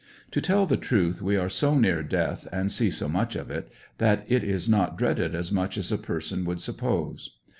To 0.31 0.41
tell 0.41 0.65
the 0.65 0.77
truth, 0.77 1.21
we 1.21 1.37
are 1.37 1.47
so 1.47 1.75
near 1.77 2.01
death 2.01 2.47
and 2.51 2.71
see 2.71 2.89
so 2.89 3.07
much 3.07 3.35
of 3.35 3.51
it, 3.51 3.71
that 3.99 4.25
it 4.27 4.43
is 4.43 4.67
not 4.67 4.97
dreaded 4.97 5.35
as 5.35 5.51
much 5.51 5.77
as 5.77 5.91
a 5.91 5.97
person 5.99 6.43
would 6.43 6.59
suppose. 6.59 7.37